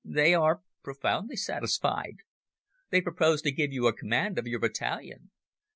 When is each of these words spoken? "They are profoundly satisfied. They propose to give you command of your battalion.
"They 0.03 0.33
are 0.33 0.63
profoundly 0.81 1.35
satisfied. 1.35 2.15
They 2.89 3.01
propose 3.01 3.43
to 3.43 3.51
give 3.51 3.71
you 3.71 3.93
command 3.93 4.39
of 4.39 4.47
your 4.47 4.57
battalion. 4.59 5.29